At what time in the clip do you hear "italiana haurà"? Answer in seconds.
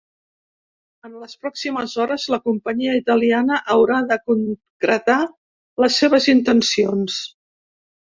2.99-3.97